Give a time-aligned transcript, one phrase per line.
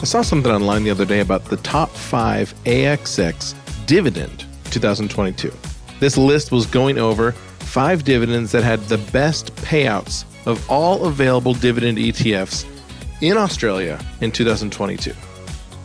[0.00, 3.54] I saw something online the other day about the top five ASX
[3.86, 5.52] dividend 2022.
[5.98, 11.52] This list was going over five dividends that had the best payouts of all available
[11.52, 12.64] dividend ETFs
[13.20, 15.12] in Australia in 2022.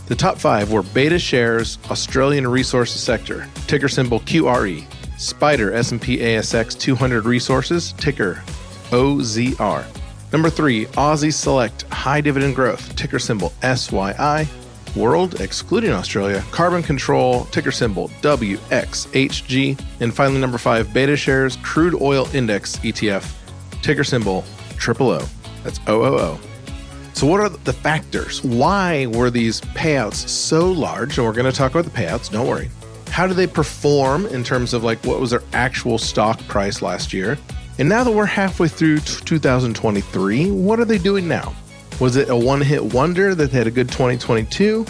[0.08, 4.84] The top five were Beta Shares Australian Resources Sector, ticker symbol QRE,
[5.18, 8.44] Spider S&P ASX 200 Resources, ticker
[8.90, 9.86] OZR.
[10.34, 14.48] Number three, Aussie Select High Dividend Growth, ticker symbol SYI.
[14.96, 19.80] World, excluding Australia, Carbon Control, ticker symbol WXHG.
[20.02, 23.34] And finally, number five, Beta Shares Crude Oil Index ETF,
[23.81, 24.44] ticker symbol
[24.88, 25.26] OOO.
[25.64, 26.38] That's OOO.
[27.23, 28.43] So, what are the factors?
[28.43, 31.17] Why were these payouts so large?
[31.17, 32.69] And we're going to talk about the payouts, don't worry.
[33.07, 37.13] How do they perform in terms of like what was their actual stock price last
[37.13, 37.38] year?
[37.79, 41.55] And now that we're halfway through 2023, what are they doing now?
[42.01, 44.85] Was it a one hit wonder that they had a good 2022?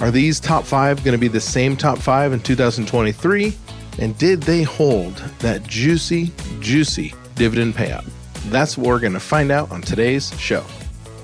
[0.00, 3.56] Are these top five going to be the same top five in 2023?
[4.00, 8.04] And did they hold that juicy, juicy dividend payout?
[8.50, 10.64] That's what we're going to find out on today's show.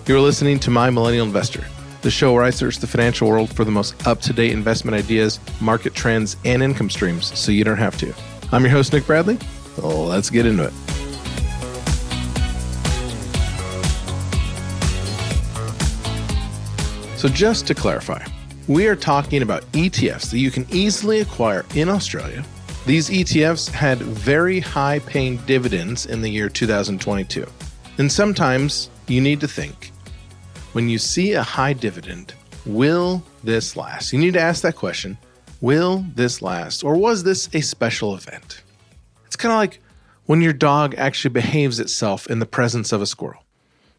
[0.05, 1.65] You're listening to My Millennial Investor,
[2.01, 4.97] the show where I search the financial world for the most up to date investment
[4.97, 8.13] ideas, market trends, and income streams so you don't have to.
[8.51, 9.39] I'm your host, Nick Bradley.
[9.79, 10.73] Let's get into it.
[17.17, 18.27] So, just to clarify,
[18.67, 22.45] we are talking about ETFs that you can easily acquire in Australia.
[22.87, 27.47] These ETFs had very high paying dividends in the year 2022.
[27.99, 29.92] And sometimes you need to think
[30.73, 32.35] when you see a high dividend,
[32.65, 34.13] will this last?
[34.13, 35.19] You need to ask that question
[35.61, 36.83] Will this last?
[36.83, 38.63] Or was this a special event?
[39.27, 39.81] It's kind of like
[40.27, 43.45] when your dog actually behaves itself in the presence of a squirrel.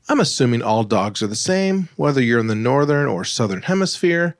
[0.09, 4.35] I'm assuming all dogs are the same, whether you're in the northern or southern hemisphere.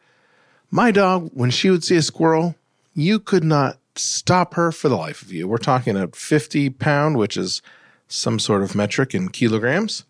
[0.70, 2.56] My dog, when she would see a squirrel,
[2.94, 5.48] you could not stop her for the life of you.
[5.48, 7.62] We're talking a 50 pound, which is
[8.10, 10.04] some sort of metric in kilograms,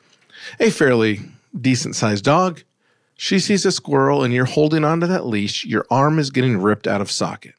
[0.59, 1.21] a fairly
[1.59, 2.63] decent sized dog.
[3.15, 6.87] She sees a squirrel and you're holding onto that leash, your arm is getting ripped
[6.87, 7.53] out of socket.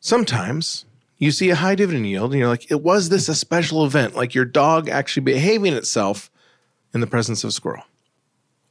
[0.00, 0.84] Sometimes
[1.18, 4.14] you see a high dividend yield and you're like, it was this a special event,
[4.14, 6.30] like your dog actually behaving itself
[6.92, 7.84] in the presence of a squirrel?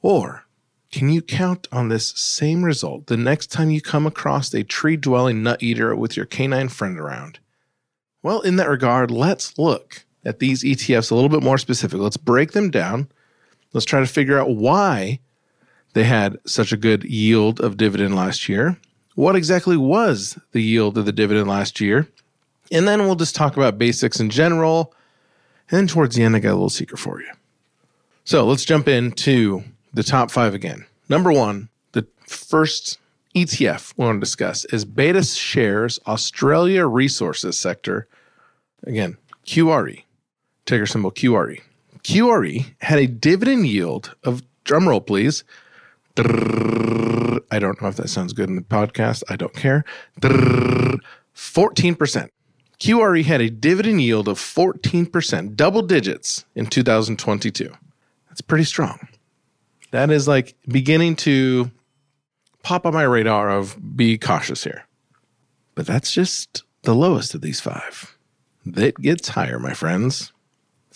[0.02, 0.46] Or
[0.92, 4.97] can you count on this same result the next time you come across a tree
[4.97, 7.40] dwelling nut eater with your canine friend around?
[8.22, 12.00] Well, in that regard, let's look at these ETFs a little bit more specific.
[12.00, 13.09] Let's break them down.
[13.75, 15.19] Let's try to figure out why
[15.91, 18.80] they had such a good yield of dividend last year.
[19.16, 22.08] What exactly was the yield of the dividend last year?
[22.72, 24.94] And then we'll just talk about basics in general.
[25.69, 27.30] And then towards the end, I got a little secret for you.
[28.24, 30.86] So let's jump into the top five again.
[31.09, 32.97] Number one, the first
[33.36, 38.07] ETF we want to discuss is Beta Shares Australia Resources Sector.
[38.84, 40.03] Again, QRE,
[40.66, 41.59] ticker symbol QRE.
[42.06, 45.44] QRE had a dividend yield of, drumroll please,
[46.18, 49.24] I don't know if that sounds good in the podcast.
[49.28, 49.84] I don't care.
[50.22, 51.00] 14%.
[52.80, 57.74] QRE had a dividend yield of 14%, double digits in 2022.
[58.30, 59.08] That's pretty strong.
[59.90, 61.72] That is like beginning to
[62.62, 64.86] pop on my radar of be cautious here.
[65.74, 68.16] But that's just the lowest of these five.
[68.63, 70.31] That gets higher, my friends.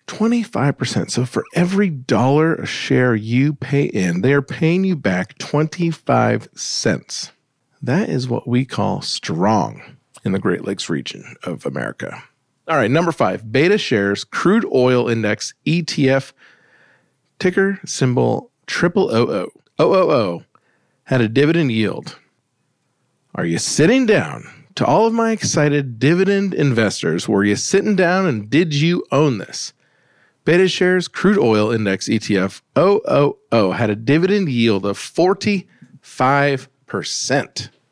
[0.06, 1.10] 25%.
[1.10, 6.48] So for every dollar a share you pay in, they are paying you back 25
[6.54, 7.32] cents.
[7.82, 9.82] That is what we call strong
[10.24, 12.22] in the Great Lakes region of America.
[12.68, 16.32] All right, number five, Beta Shares Crude Oil Index ETF,
[17.38, 19.50] ticker symbol triple OO.
[19.80, 20.44] OOO
[21.04, 22.18] had a dividend yield.
[23.34, 24.44] Are you sitting down?
[24.76, 29.38] To all of my excited dividend investors, were you sitting down and did you own
[29.38, 29.72] this?
[30.46, 35.68] Beta Shares Crude Oil Index ETF OOO had a dividend yield of 45%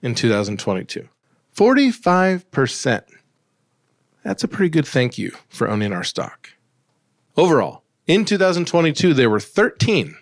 [0.02, 1.08] in 2022.
[1.56, 3.02] 45%.
[4.22, 6.50] That's a pretty good thank you for owning our stock.
[7.36, 10.16] Overall, in 2022, there were 13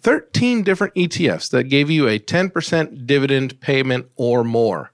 [0.00, 4.90] 13 different ETFs that gave you a 10% dividend payment or more.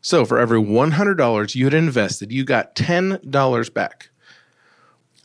[0.00, 4.10] So for every $100 you had invested, you got $10 back.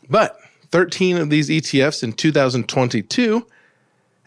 [0.09, 0.39] But
[0.71, 3.45] 13 of these ETFs in 2022,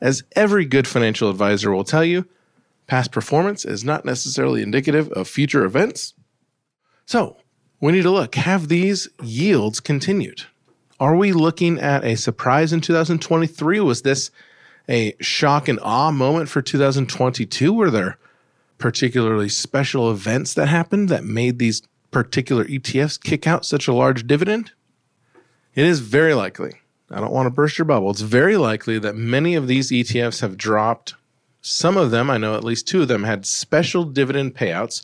[0.01, 2.27] as every good financial advisor will tell you,
[2.87, 6.15] past performance is not necessarily indicative of future events.
[7.07, 7.37] So
[7.81, 10.43] we need to look have these yields continued?
[10.99, 13.81] Are we looking at a surprise in 2023?
[13.81, 14.31] Was this
[14.89, 17.73] a shock and awe moment for 2022?
[17.73, 18.19] Were there
[18.77, 24.27] particularly special events that happened that made these particular ETFs kick out such a large
[24.27, 24.73] dividend?
[25.81, 26.75] It is very likely.
[27.11, 28.11] I don't want to burst your bubble.
[28.11, 31.15] It's very likely that many of these ETFs have dropped.
[31.63, 35.03] Some of them, I know at least two of them, had special dividend payouts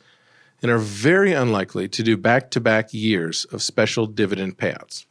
[0.60, 5.06] and are very unlikely to do back to back years of special dividend payouts.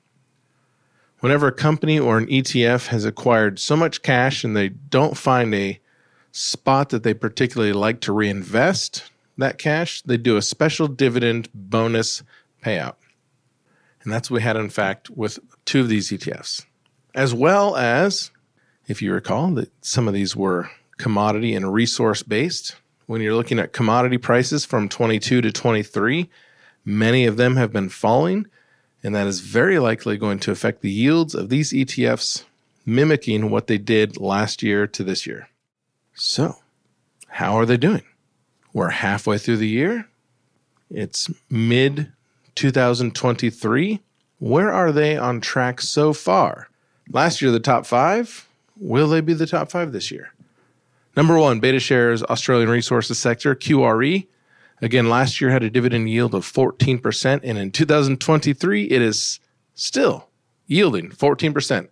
[1.22, 5.56] Whenever a company or an ETF has acquired so much cash and they don't find
[5.56, 5.80] a
[6.32, 9.10] spot that they particularly like to reinvest
[9.40, 12.22] that cash, they do a special dividend bonus
[12.64, 12.98] payout.
[14.06, 16.64] And that's what we had, in fact, with two of these ETFs.
[17.16, 18.32] As well as,
[18.88, 22.76] if you recall, that some of these were commodity and resource based.
[23.08, 26.30] When you're looking at commodity prices from 22 to 23,
[26.86, 28.46] many of them have been falling,
[29.04, 32.44] and that is very likely going to affect the yields of these ETFs,
[32.86, 35.50] mimicking what they did last year to this year.
[36.14, 36.58] So,
[37.28, 38.04] how are they doing?
[38.72, 40.08] We're halfway through the year.
[40.92, 42.12] It's mid
[42.56, 44.02] 2023.
[44.40, 46.70] Where are they on track so far?
[47.12, 48.48] Last year, the top five.
[48.78, 50.34] Will they be the top five this year?
[51.16, 54.28] Number one, Beta Shares Australian Resources Sector, QRE.
[54.82, 59.40] Again, last year had a dividend yield of 14%, and in 2023, it is
[59.74, 60.28] still
[60.68, 61.88] yielding 14%.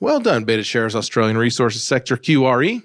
[0.00, 2.82] Well done, Beta Shares Australian Resources Sector, QRE.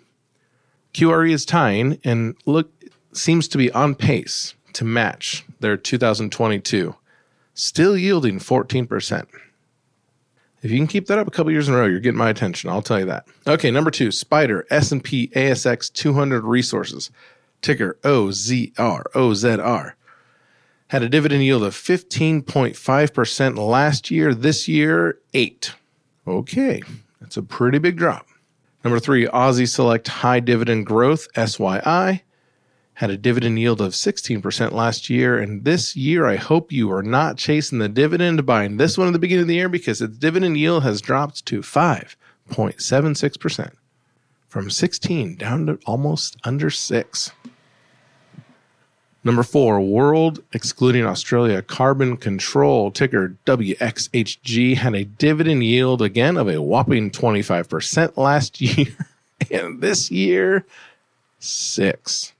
[0.93, 2.71] QRE is tying and look
[3.13, 6.95] seems to be on pace to match their 2022,
[7.55, 9.25] still yielding 14%.
[10.61, 12.29] If you can keep that up a couple years in a row, you're getting my
[12.29, 12.69] attention.
[12.69, 13.25] I'll tell you that.
[13.47, 17.09] Okay, number two, Spider S&P ASX 200 Resources,
[17.63, 19.93] ticker OZR OZR,
[20.89, 24.35] had a dividend yield of 15.5% last year.
[24.35, 25.73] This year, eight.
[26.27, 26.83] Okay,
[27.19, 28.27] that's a pretty big drop.
[28.83, 32.21] Number three, Aussie Select High Dividend Growth SYI
[32.97, 35.37] had a dividend yield of 16% last year.
[35.37, 39.13] And this year, I hope you are not chasing the dividend buying this one at
[39.13, 43.71] the beginning of the year because its dividend yield has dropped to 5.76%
[44.47, 47.31] from 16 down to almost under 6.
[49.23, 56.49] Number four, World, excluding Australia, Carbon Control, ticker WXHG, had a dividend yield again of
[56.49, 58.87] a whopping 25% last year.
[59.51, 60.65] And this year,
[61.37, 62.33] six.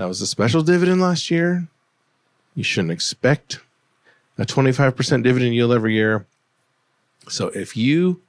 [0.00, 1.68] That was a special dividend last year.
[2.54, 3.60] You shouldn't expect
[4.38, 6.24] a 25% dividend yield every year.
[7.28, 8.22] So if you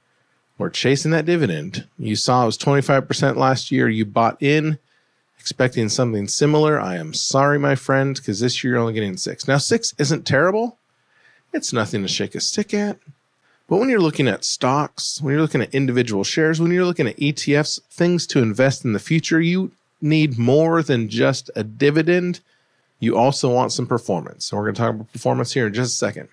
[0.58, 4.78] were chasing that dividend, you saw it was 25% last year, you bought in
[5.38, 6.78] expecting something similar.
[6.78, 9.48] I am sorry, my friend, because this year you're only getting six.
[9.48, 10.76] Now, six isn't terrible.
[11.54, 12.98] It's nothing to shake a stick at.
[13.66, 17.08] But when you're looking at stocks, when you're looking at individual shares, when you're looking
[17.08, 19.72] at ETFs, things to invest in the future, you
[20.02, 22.40] need more than just a dividend.
[22.98, 24.50] You also want some performance.
[24.50, 26.28] And we're going to talk about performance here in just a second.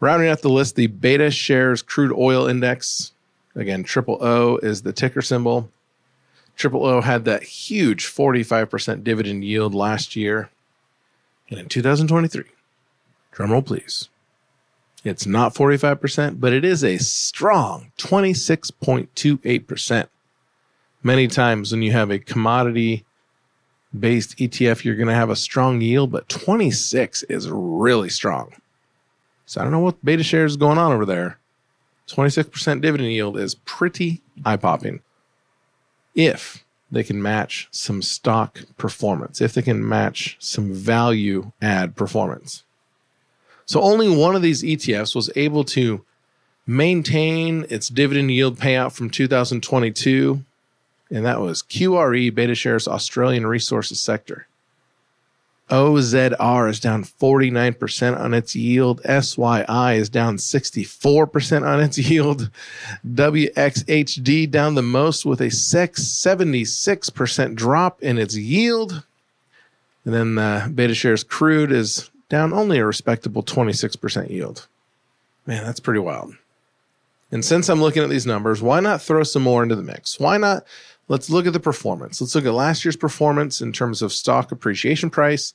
[0.00, 3.12] Rounding out the list, the Beta Shares Crude Oil Index.
[3.54, 5.70] Again, triple O is the ticker symbol.
[6.56, 10.50] Triple O had that huge 45% dividend yield last year.
[11.48, 12.44] And in 2023,
[13.34, 14.08] drumroll please,
[15.04, 20.08] it's not 45%, but it is a strong 26.28%.
[21.02, 23.04] Many times when you have a commodity
[23.98, 28.52] based ETF, you're going to have a strong yield, but 26 is really strong.
[29.46, 31.38] So I don't know what beta shares is going on over there.
[32.08, 35.00] 26% dividend yield is pretty eye popping.
[36.14, 42.64] If they can match some stock performance, if they can match some value add performance.
[43.64, 46.04] So only one of these ETFs was able to
[46.66, 50.44] maintain its dividend yield payout from 2022,
[51.12, 54.46] and that was QRE Beta Shares Australian Resources Sector.
[55.70, 59.00] OZR is down 49% on its yield.
[59.04, 62.50] SYI is down 64% on its yield.
[63.06, 69.02] WXHG down the most with a 76% drop in its yield.
[70.04, 74.66] And then the Beta Shares Crude is down only a respectable 26% yield.
[75.46, 76.34] Man, that's pretty wild.
[77.32, 80.20] And since I'm looking at these numbers, why not throw some more into the mix?
[80.20, 80.64] Why not
[81.08, 82.20] let's look at the performance.
[82.20, 85.52] Let's look at last year's performance in terms of stock appreciation price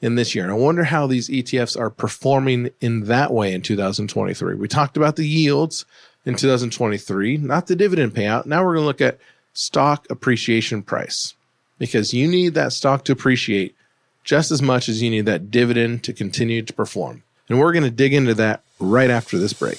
[0.00, 0.44] in this year.
[0.44, 4.54] And I wonder how these ETFs are performing in that way in 2023.
[4.54, 5.84] We talked about the yields
[6.24, 8.46] in 2023, not the dividend payout.
[8.46, 9.18] Now we're going to look at
[9.52, 11.34] stock appreciation price
[11.78, 13.74] because you need that stock to appreciate
[14.22, 17.22] just as much as you need that dividend to continue to perform.
[17.48, 19.78] And we're going to dig into that right after this break.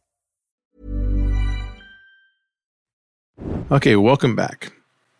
[3.71, 4.73] Okay, welcome back.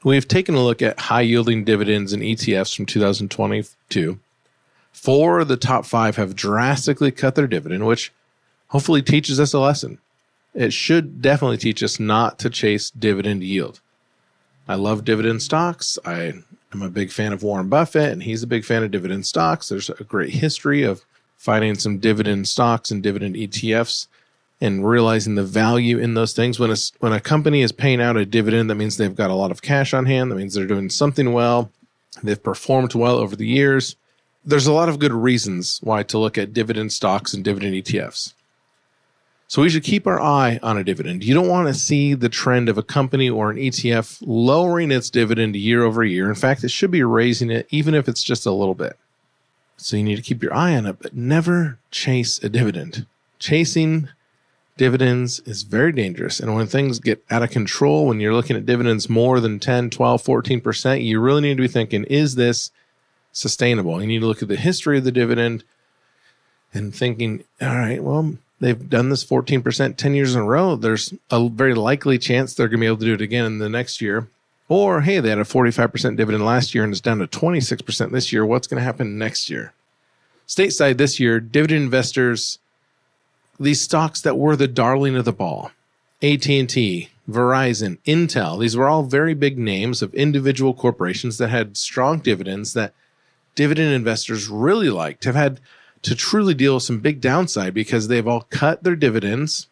[0.03, 4.19] We've taken a look at high yielding dividends and ETFs from 2022.
[4.91, 8.11] Four of the top five have drastically cut their dividend, which
[8.67, 9.99] hopefully teaches us a lesson.
[10.53, 13.79] It should definitely teach us not to chase dividend yield.
[14.67, 15.97] I love dividend stocks.
[16.03, 16.33] I
[16.73, 19.69] am a big fan of Warren Buffett, and he's a big fan of dividend stocks.
[19.69, 21.05] There's a great history of
[21.37, 24.07] finding some dividend stocks and dividend ETFs
[24.61, 26.59] and realizing the value in those things.
[26.59, 29.35] When a, when a company is paying out a dividend, that means they've got a
[29.35, 30.31] lot of cash on hand.
[30.31, 31.71] That means they're doing something well.
[32.21, 33.95] They've performed well over the years.
[34.45, 38.33] There's a lot of good reasons why to look at dividend stocks and dividend ETFs.
[39.47, 41.25] So we should keep our eye on a dividend.
[41.25, 45.09] You don't want to see the trend of a company or an ETF lowering its
[45.09, 46.29] dividend year over year.
[46.29, 48.97] In fact, it should be raising it, even if it's just a little bit.
[49.75, 53.05] So you need to keep your eye on it, but never chase a dividend.
[53.39, 54.07] Chasing
[54.81, 56.39] dividends is very dangerous.
[56.39, 59.91] And when things get out of control, when you're looking at dividends more than 10,
[59.91, 62.71] 12, 14%, you really need to be thinking, is this
[63.31, 64.01] sustainable?
[64.01, 65.63] You need to look at the history of the dividend
[66.73, 70.75] and thinking, all right, well, they've done this 14% 10 years in a row.
[70.75, 73.59] There's a very likely chance they're going to be able to do it again in
[73.59, 74.29] the next year.
[74.67, 78.33] Or, hey, they had a 45% dividend last year and it's down to 26% this
[78.33, 78.43] year.
[78.47, 79.73] What's going to happen next year?
[80.47, 82.57] Stateside this year, dividend investors
[83.61, 85.71] these stocks that were the darling of the ball
[86.23, 92.19] AT&T, Verizon, Intel, these were all very big names of individual corporations that had strong
[92.19, 92.93] dividends that
[93.55, 95.59] dividend investors really liked, have had
[96.03, 99.67] to truly deal with some big downside because they've all cut their dividends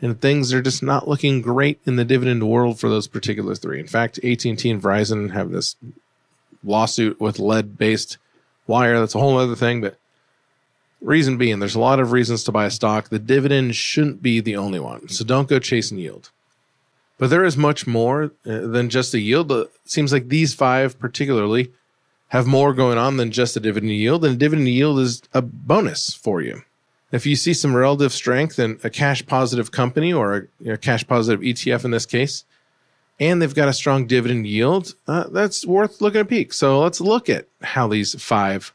[0.00, 3.78] and things are just not looking great in the dividend world for those particular three.
[3.78, 5.76] In fact, AT&T and Verizon have this
[6.64, 8.18] lawsuit with lead-based
[8.66, 8.98] wire.
[8.98, 9.96] That's a whole other thing, but
[11.02, 13.08] Reason being, there's a lot of reasons to buy a stock.
[13.08, 15.08] The dividend shouldn't be the only one.
[15.08, 16.30] So don't go chasing yield.
[17.18, 19.50] But there is much more uh, than just a yield.
[19.50, 21.72] It seems like these five, particularly,
[22.28, 26.14] have more going on than just a dividend yield, and dividend yield is a bonus
[26.14, 26.62] for you.
[27.12, 31.06] If you see some relative strength in a cash positive company or a, a cash
[31.06, 32.44] positive ETF in this case,
[33.20, 36.52] and they've got a strong dividend yield, uh, that's worth looking at peak.
[36.52, 38.72] So let's look at how these five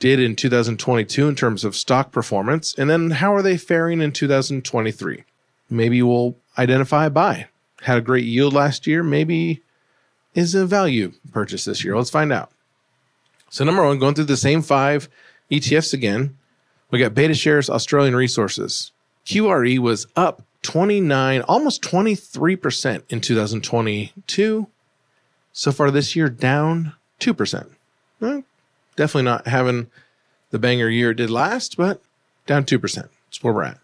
[0.00, 4.10] did in 2022 in terms of stock performance, and then how are they faring in
[4.10, 5.24] 2023?
[5.68, 7.46] Maybe we'll identify a buy.
[7.82, 9.62] Had a great yield last year, maybe
[10.34, 11.96] is a value purchase this year.
[11.96, 12.50] Let's find out.
[13.50, 15.08] So, number one, going through the same five
[15.50, 16.36] ETFs again,
[16.90, 18.92] we got BetaShares Australian Resources.
[19.26, 24.66] QRE was up 29, almost 23% in 2022.
[25.52, 27.70] So far this year, down 2%.
[28.20, 28.42] Well,
[28.96, 29.88] definitely not having
[30.50, 32.02] the banger year it did last, but
[32.46, 32.94] down 2%.
[32.94, 33.78] That's where we're at.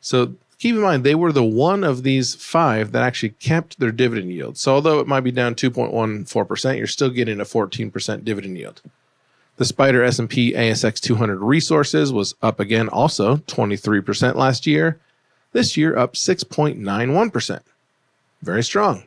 [0.00, 3.92] So keep in mind, they were the one of these five that actually kept their
[3.92, 4.58] dividend yield.
[4.58, 8.82] So although it might be down 2.14%, you're still getting a 14% dividend yield.
[9.56, 14.98] The Spider S&P ASX 200 resources was up again also 23% last year.
[15.52, 17.60] This year up 6.91%.
[18.42, 19.04] Very strong.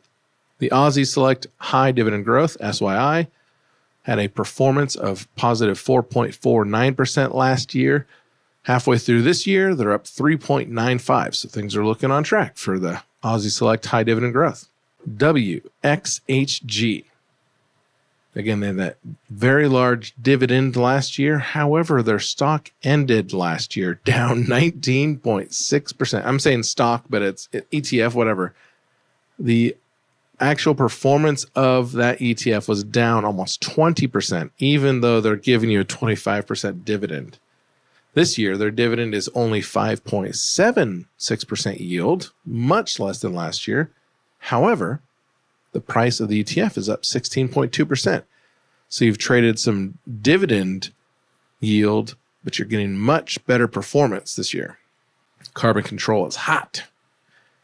[0.60, 3.28] The Aussie Select High Dividend Growth SYI
[4.04, 8.08] had a performance of positive 4.49% last year.
[8.64, 11.36] Halfway through this year, they're up 3.95.
[11.36, 14.70] So things are looking on track for the Aussie Select High Dividend Growth.
[15.10, 17.04] WXHG
[18.36, 18.98] Again, they had that
[19.30, 21.38] very large dividend last year.
[21.38, 26.26] However, their stock ended last year down 19.6%.
[26.26, 28.56] I'm saying stock, but it's ETF, whatever.
[29.38, 29.76] The
[30.44, 35.86] actual performance of that ETF was down almost 20%, even though they're giving you a
[35.86, 37.40] 25% dividend.
[38.14, 43.90] This year, their dividend is only 5.76% yield, much less than last year.
[44.38, 45.02] However,
[45.72, 48.24] the price of the ETF is up 16.2%.
[48.90, 50.92] So you've traded some dividend
[51.60, 54.78] yield, but you're getting much better performance this year.
[55.56, 56.84] Carbon control is hot.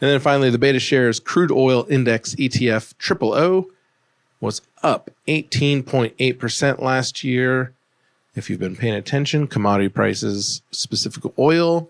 [0.02, 3.70] And then finally, the beta shares Crude Oil Index ETF Triple O
[4.40, 7.74] was up 18.8% last year.
[8.36, 11.90] If you've been paying attention, commodity prices, specific oil,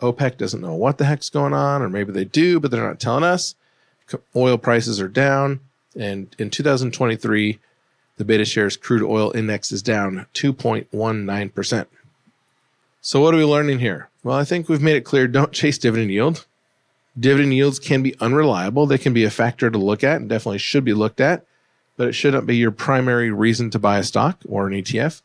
[0.00, 3.00] OPEC doesn't know what the heck's going on, or maybe they do, but they're not
[3.00, 3.54] telling us
[4.34, 5.60] oil prices are down.
[5.98, 7.58] And in 2023,
[8.16, 11.86] the beta shares crude oil index is down 2.19%.
[13.00, 14.08] So, what are we learning here?
[14.22, 16.46] Well, I think we've made it clear don't chase dividend yield.
[17.18, 18.86] Dividend yields can be unreliable.
[18.86, 21.46] They can be a factor to look at and definitely should be looked at,
[21.96, 25.22] but it shouldn't be your primary reason to buy a stock or an ETF.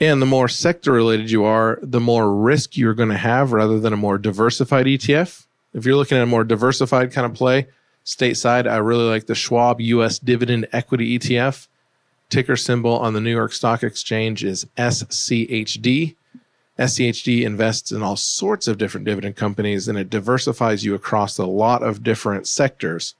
[0.00, 3.78] And the more sector related you are, the more risk you're going to have rather
[3.78, 5.46] than a more diversified ETF.
[5.74, 7.68] If you're looking at a more diversified kind of play,
[8.04, 11.68] stateside, I really like the Schwab US Dividend Equity ETF.
[12.30, 16.16] Ticker symbol on the New York Stock Exchange is SCHD.
[16.80, 21.44] SCHD invests in all sorts of different dividend companies and it diversifies you across a
[21.44, 23.14] lot of different sectors.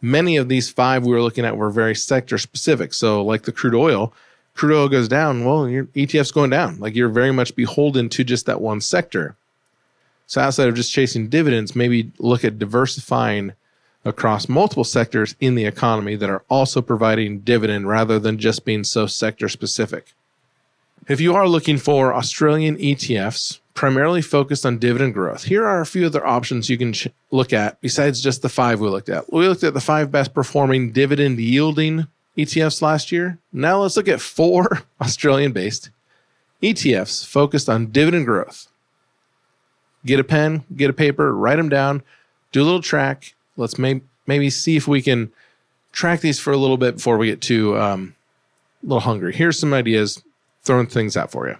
[0.00, 2.94] Many of these five we were looking at were very sector specific.
[2.94, 4.14] So, like the crude oil,
[4.54, 6.80] crude oil goes down, well, your ETF's going down.
[6.80, 9.36] Like you're very much beholden to just that one sector.
[10.26, 13.52] So outside of just chasing dividends, maybe look at diversifying
[14.06, 18.84] across multiple sectors in the economy that are also providing dividend rather than just being
[18.84, 20.14] so sector specific.
[21.08, 25.86] If you are looking for Australian ETFs primarily focused on dividend growth, here are a
[25.86, 29.32] few other options you can ch- look at besides just the five we looked at.
[29.32, 33.38] We looked at the five best performing dividend yielding ETFs last year.
[33.52, 35.90] Now let's look at four Australian based
[36.62, 38.68] ETFs focused on dividend growth
[40.04, 42.02] get a pen, get a paper, write them down,
[42.50, 43.34] do a little track.
[43.56, 45.32] Let's may- maybe see if we can
[45.92, 48.14] track these for a little bit before we get too um,
[48.82, 49.34] a little hungry.
[49.34, 50.22] Here's some ideas,
[50.62, 51.56] throwing things out for you.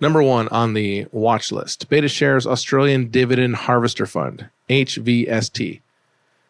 [0.00, 5.80] Number one on the watch list BetaShares Australian Dividend Harvester Fund, HVST.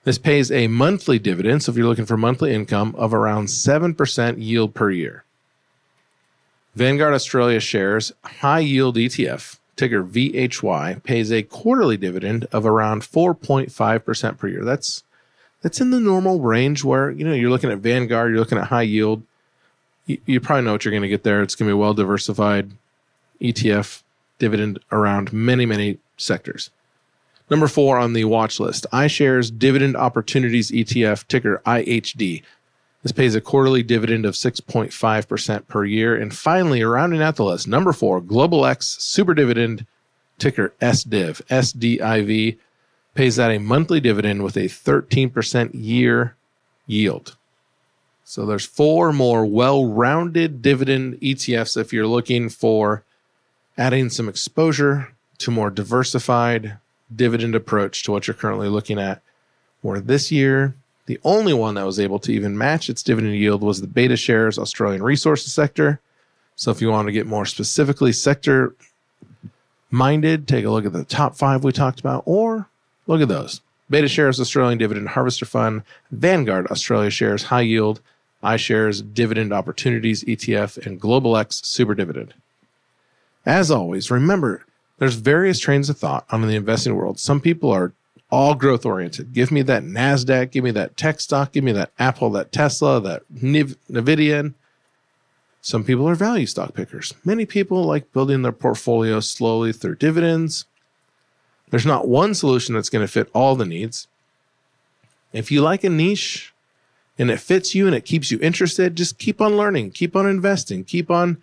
[0.05, 4.43] This pays a monthly dividend, so if you're looking for monthly income, of around 7%
[4.43, 5.25] yield per year.
[6.75, 14.39] Vanguard Australia shares high yield ETF ticker VHY, pays a quarterly dividend of around 4.5%
[14.39, 14.65] per year.
[14.65, 15.03] That's
[15.63, 18.67] that's in the normal range where, you know, you're looking at Vanguard, you're looking at
[18.67, 19.23] high yield.
[20.07, 21.43] You, you probably know what you're going to get there.
[21.43, 22.73] It's going to be a well diversified
[23.41, 24.03] ETF
[24.39, 26.71] dividend around many, many sectors.
[27.51, 32.43] Number four on the watch list, iShares Dividend Opportunities ETF, ticker IHD.
[33.03, 36.15] This pays a quarterly dividend of 6.5% per year.
[36.15, 39.87] And finally, rounding out the list, number four, Global X Super Dividend,
[40.39, 42.59] ticker SDIV, SDIV,
[43.15, 46.37] pays out a monthly dividend with a 13% year
[46.87, 47.37] yield.
[48.25, 53.05] So there's four more well-rounded dividend ETFs if you're looking for
[53.77, 56.79] adding some exposure to more diversified
[57.15, 59.23] dividend approach to what you're currently looking at.
[59.81, 63.63] Where this year, the only one that was able to even match its dividend yield
[63.63, 66.01] was the BetaShares Australian Resources sector.
[66.55, 68.75] So if you want to get more specifically sector
[69.91, 72.69] minded, take a look at the top five we talked about, or
[73.07, 73.61] look at those.
[73.91, 75.83] BetaShares Australian Dividend Harvester Fund,
[76.13, 78.01] Vanguard Australia Shares High Yield,
[78.43, 82.35] iShares Dividend Opportunities ETF, and Global X Super Dividend.
[83.45, 84.65] As always, remember
[84.99, 87.19] there's various trains of thought on the investing world.
[87.19, 87.93] Some people are
[88.31, 89.33] all growth oriented.
[89.33, 93.01] Give me that NASDAQ, give me that tech stock, give me that Apple, that Tesla,
[93.01, 94.55] that NVIDIA.
[95.61, 97.15] Some people are value stock pickers.
[97.25, 100.65] Many people like building their portfolio slowly through dividends.
[101.71, 104.09] There's not one solution that's going to fit all the needs.
[105.33, 106.52] If you like a niche
[107.19, 110.27] and it fits you and it keeps you interested, just keep on learning, keep on
[110.27, 111.43] investing, keep on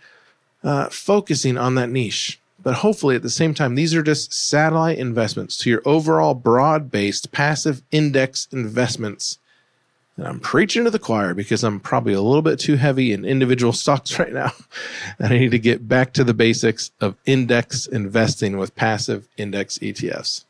[0.63, 2.39] uh, focusing on that niche.
[2.61, 6.91] But hopefully, at the same time, these are just satellite investments to your overall broad
[6.91, 9.39] based passive index investments
[10.19, 13.23] and I'm preaching to the choir because I'm probably a little bit too heavy in
[13.23, 14.51] individual stocks right now.
[15.19, 19.77] and I need to get back to the basics of index investing with passive index
[19.77, 20.43] ETFs.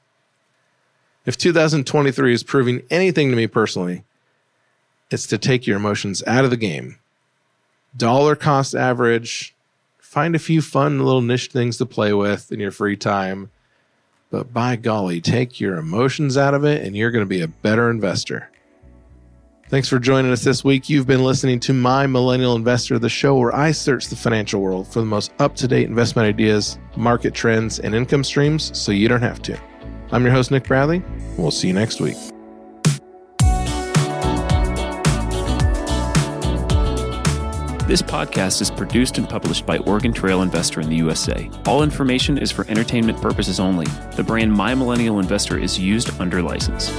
[1.27, 4.03] If 2023 is proving anything to me personally,
[5.09, 6.99] it's to take your emotions out of the game.
[7.95, 9.55] Dollar cost average,
[9.97, 13.49] find a few fun little niche things to play with in your free time.
[14.31, 17.47] But by golly, take your emotions out of it and you're going to be a
[17.47, 18.49] better investor.
[19.69, 20.89] Thanks for joining us this week.
[20.89, 24.87] You've been listening to My Millennial Investor, the show where I search the financial world
[24.87, 29.07] for the most up to date investment ideas, market trends, and income streams so you
[29.07, 29.59] don't have to.
[30.11, 31.03] I'm your host, Nick Bradley.
[31.37, 32.17] We'll see you next week.
[37.89, 41.49] This podcast is produced and published by Oregon Trail Investor in the USA.
[41.65, 43.87] All information is for entertainment purposes only.
[44.15, 46.91] The brand My Millennial Investor is used under license.